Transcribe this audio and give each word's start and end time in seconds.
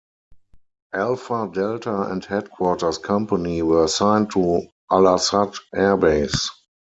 Alpha, 0.95 1.47
Delta 1.53 2.09
and 2.09 2.25
Headquarters 2.25 2.97
company 2.97 3.61
were 3.61 3.83
assigned 3.83 4.31
to 4.31 4.63
Al 4.91 5.07
Asad 5.07 5.53
airbase. 5.75 6.49